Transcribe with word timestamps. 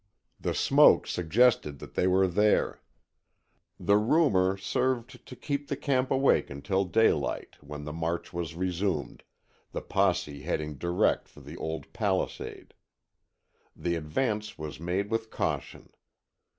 The 0.39 0.55
smoke 0.55 1.05
suggested 1.05 1.77
that 1.77 1.93
they 1.93 2.07
were 2.07 2.27
there. 2.27 2.81
The 3.79 3.97
rumor 3.97 4.57
served 4.57 5.23
to 5.27 5.35
keep 5.35 5.67
the 5.67 5.77
camp 5.77 6.09
awake 6.09 6.49
until 6.49 6.85
daylight, 6.85 7.57
when 7.61 7.83
the 7.83 7.93
march 7.93 8.33
was 8.33 8.55
resumed, 8.55 9.21
the 9.73 9.81
posse 9.83 10.41
heading 10.41 10.79
direct 10.79 11.27
for 11.27 11.41
the 11.41 11.55
old 11.55 11.93
palisade. 11.93 12.73
The 13.75 13.93
advance 13.93 14.57
was 14.57 14.79
made 14.79 15.11
with 15.11 15.29
caution. 15.29 15.93